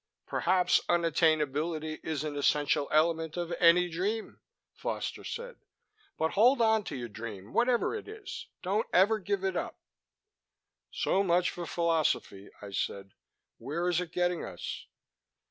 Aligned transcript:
"Perhaps 0.25 0.81
unattainability 0.89 1.99
is 2.03 2.23
an 2.23 2.35
essential 2.35 2.87
element 2.91 3.37
of 3.37 3.53
any 3.59 3.87
dream," 3.87 4.39
Foster 4.73 5.23
said. 5.23 5.57
"But 6.17 6.31
hold 6.31 6.59
onto 6.59 6.95
your 6.95 7.07
dream, 7.07 7.53
whatever 7.53 7.93
it 7.93 8.07
is 8.07 8.47
don't 8.63 8.87
ever 8.93 9.19
give 9.19 9.43
it 9.43 9.55
up." 9.55 9.77
"So 10.89 11.21
much 11.21 11.51
for 11.51 11.67
philosophy," 11.67 12.49
I 12.63 12.71
said. 12.71 13.13
"Where 13.59 13.87
is 13.87 14.01
it 14.01 14.11
getting 14.11 14.43
us?" 14.43 14.87